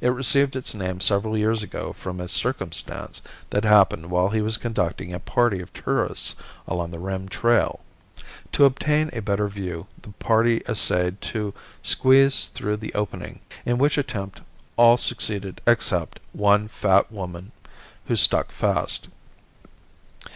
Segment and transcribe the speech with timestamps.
[0.00, 3.20] It received its name several years ago from a circumstance
[3.50, 6.36] that happened while he was conducting a party of tourists
[6.68, 7.80] along the rim trail.
[8.52, 11.52] To obtain a better view the party essayed to
[11.82, 14.40] squeeze through the opening, in which attempt
[14.76, 17.50] all succeeded except one fat women
[18.06, 19.08] who stuck fast.